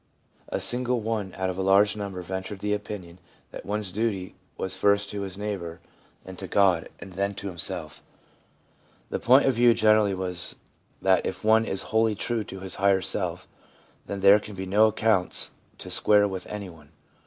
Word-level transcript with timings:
A 0.49 0.59
single 0.59 0.99
one 1.01 1.31
out 1.37 1.51
of 1.51 1.59
a 1.59 1.61
large 1.61 1.95
number 1.95 2.23
ventured 2.23 2.57
the 2.57 2.73
opinion 2.73 3.19
that 3.51 3.67
one's 3.67 3.91
duty 3.91 4.33
was 4.57 4.75
first 4.75 5.11
to 5.11 5.21
his 5.21 5.37
neighbour 5.37 5.79
and 6.25 6.39
to 6.39 6.47
God, 6.47 6.89
and 6.99 7.13
then 7.13 7.35
to 7.35 7.45
himself. 7.49 8.01
The 9.11 9.19
point 9.19 9.45
of 9.45 9.53
view 9.53 9.75
generally 9.75 10.15
was 10.15 10.55
that 11.03 11.23
if 11.27 11.43
one 11.43 11.65
is 11.65 11.83
wholly 11.93 12.15
true 12.15 12.43
to 12.45 12.61
his 12.61 12.73
higher 12.81 13.01
self, 13.03 13.47
then 14.07 14.21
there 14.21 14.39
can 14.39 14.55
be 14.55 14.65
no 14.65 14.87
accounts 14.87 15.51
to 15.77 15.91
square 15.91 16.27
with 16.27 16.47
any 16.47 16.67
one. 16.71 16.89